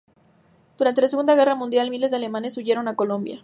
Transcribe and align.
Durante 0.79 1.01
la 1.03 1.07
Segunda 1.07 1.35
Guerra 1.35 1.53
Mundial, 1.53 1.91
miles 1.91 2.09
de 2.09 2.17
alemanes 2.17 2.57
huyeron 2.57 2.87
a 2.87 2.95
Colombia. 2.95 3.39